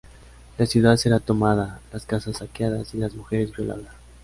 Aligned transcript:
La 0.57 0.65
ciudad 0.65 0.97
será 0.97 1.19
tomada, 1.19 1.79
las 1.93 2.07
casas 2.07 2.37
saqueadas 2.37 2.95
y 2.95 2.97
las 2.97 3.13
mujeres 3.13 3.55
violadas. 3.55 3.93